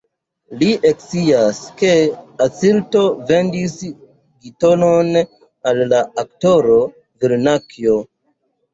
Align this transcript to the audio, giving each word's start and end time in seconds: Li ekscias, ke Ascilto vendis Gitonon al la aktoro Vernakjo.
Li 0.61 0.69
ekscias, 0.91 1.59
ke 1.81 1.91
Ascilto 2.47 3.05
vendis 3.33 3.77
Gitonon 3.93 5.15
al 5.75 5.87
la 5.95 6.03
aktoro 6.27 6.83
Vernakjo. 7.01 8.05